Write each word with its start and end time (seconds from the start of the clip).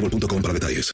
boostmobile.com 0.00 0.42
para 0.42 0.54
detalles. 0.54 0.92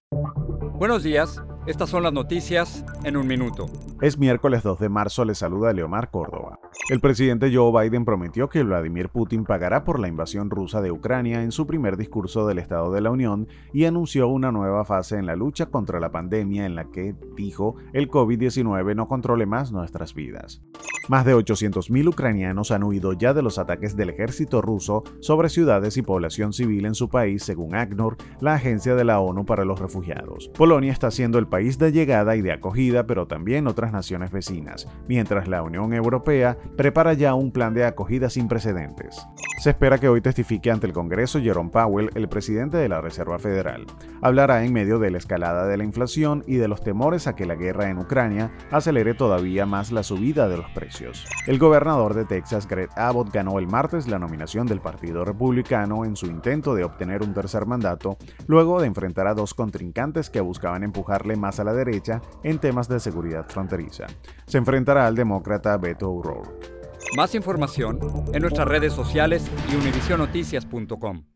Buenos 0.78 1.02
días, 1.02 1.42
estas 1.66 1.88
son 1.88 2.02
las 2.02 2.12
noticias 2.12 2.84
en 3.04 3.16
un 3.16 3.26
minuto. 3.26 3.66
Es 4.02 4.18
miércoles 4.18 4.62
2 4.62 4.78
de 4.78 4.88
marzo, 4.90 5.24
le 5.24 5.34
saluda 5.34 5.72
Leomar 5.72 6.10
Córdoba. 6.10 6.58
El 6.90 7.00
presidente 7.00 7.50
Joe 7.52 7.72
Biden 7.72 8.04
prometió 8.04 8.48
que 8.48 8.62
Vladimir 8.62 9.08
Putin 9.08 9.44
pagará 9.44 9.84
por 9.84 9.98
la 9.98 10.08
invasión 10.08 10.50
rusa 10.50 10.82
de 10.82 10.92
Ucrania 10.92 11.42
en 11.42 11.50
su 11.50 11.66
primer 11.66 11.96
discurso 11.96 12.46
del 12.46 12.58
Estado 12.58 12.92
de 12.92 13.00
la 13.00 13.10
Unión 13.10 13.48
y 13.72 13.86
anunció 13.86 14.28
una 14.28 14.52
nueva 14.52 14.84
fase 14.84 15.16
en 15.16 15.24
la 15.26 15.34
lucha 15.34 15.66
contra 15.66 15.98
la 15.98 16.12
pandemia 16.12 16.66
en 16.66 16.74
la 16.74 16.90
que, 16.90 17.14
dijo, 17.36 17.76
el 17.94 18.10
COVID-19 18.10 18.94
no 18.94 19.08
controle 19.08 19.46
más 19.46 19.72
nuestras 19.72 20.14
vidas. 20.14 20.62
Más 21.08 21.24
de 21.24 21.36
800.000 21.36 22.08
ucranianos 22.08 22.72
han 22.72 22.82
huido 22.82 23.12
ya 23.12 23.32
de 23.32 23.42
los 23.42 23.58
ataques 23.58 23.96
del 23.96 24.10
ejército 24.10 24.60
ruso 24.60 25.04
sobre 25.20 25.48
ciudades 25.48 25.96
y 25.96 26.02
población 26.02 26.52
civil 26.52 26.84
en 26.84 26.96
su 26.96 27.08
país, 27.08 27.44
según 27.44 27.76
ACNUR, 27.76 28.16
la 28.40 28.54
agencia 28.54 28.96
de 28.96 29.04
la 29.04 29.20
ONU 29.20 29.44
para 29.46 29.64
los 29.64 29.78
refugiados. 29.78 30.50
Polonia 30.56 30.90
está 30.90 31.12
siendo 31.12 31.38
el 31.38 31.46
país 31.46 31.78
de 31.78 31.92
llegada 31.92 32.34
y 32.34 32.42
de 32.42 32.50
acogida, 32.50 33.06
pero 33.06 33.26
también 33.26 33.68
otras 33.68 33.92
naciones 33.92 34.32
vecinas, 34.32 34.88
mientras 35.06 35.46
la 35.46 35.62
Unión 35.62 35.94
Europea 35.94 36.58
prepara 36.76 37.12
ya 37.12 37.34
un 37.34 37.52
plan 37.52 37.72
de 37.72 37.84
acogida 37.84 38.28
sin 38.28 38.48
precedentes. 38.48 39.24
Se 39.62 39.70
espera 39.70 39.98
que 39.98 40.08
hoy 40.08 40.20
testifique 40.20 40.70
ante 40.70 40.86
el 40.86 40.92
Congreso 40.92 41.40
Jerome 41.40 41.70
Powell, 41.70 42.10
el 42.14 42.28
presidente 42.28 42.76
de 42.76 42.88
la 42.88 43.00
Reserva 43.00 43.38
Federal. 43.38 43.86
Hablará 44.22 44.64
en 44.64 44.72
medio 44.72 44.98
de 44.98 45.10
la 45.10 45.18
escalada 45.18 45.66
de 45.66 45.76
la 45.76 45.84
inflación 45.84 46.42
y 46.46 46.56
de 46.56 46.68
los 46.68 46.82
temores 46.82 47.26
a 47.26 47.36
que 47.36 47.46
la 47.46 47.54
guerra 47.54 47.88
en 47.88 47.98
Ucrania 47.98 48.50
acelere 48.70 49.14
todavía 49.14 49.66
más 49.66 49.92
la 49.92 50.02
subida 50.02 50.48
de 50.48 50.58
los 50.58 50.70
precios. 50.72 50.95
El 51.46 51.58
gobernador 51.58 52.14
de 52.14 52.24
Texas, 52.24 52.66
Greg 52.66 52.90
Abbott, 52.96 53.32
ganó 53.32 53.58
el 53.58 53.66
martes 53.66 54.08
la 54.08 54.18
nominación 54.18 54.66
del 54.66 54.80
Partido 54.80 55.24
Republicano 55.24 56.04
en 56.04 56.16
su 56.16 56.26
intento 56.26 56.74
de 56.74 56.84
obtener 56.84 57.22
un 57.22 57.34
tercer 57.34 57.66
mandato, 57.66 58.16
luego 58.46 58.80
de 58.80 58.86
enfrentar 58.86 59.26
a 59.26 59.34
dos 59.34 59.54
contrincantes 59.54 60.30
que 60.30 60.40
buscaban 60.40 60.82
empujarle 60.82 61.36
más 61.36 61.60
a 61.60 61.64
la 61.64 61.72
derecha 61.72 62.20
en 62.42 62.58
temas 62.58 62.88
de 62.88 63.00
seguridad 63.00 63.46
fronteriza. 63.48 64.06
Se 64.46 64.58
enfrentará 64.58 65.06
al 65.06 65.14
demócrata 65.14 65.76
Beto 65.76 66.10
O'Rourke. 66.10 66.76
Más 67.16 67.34
información 67.34 68.00
en 68.32 68.42
nuestras 68.42 68.66
redes 68.66 68.92
sociales 68.92 69.46
y 69.70 69.76
univisionoticias.com. 69.76 71.35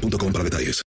boostmobile.com 0.00 0.32
para 0.32 0.44
detalles. 0.44 0.84